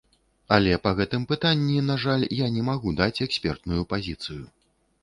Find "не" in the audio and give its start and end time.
2.57-2.65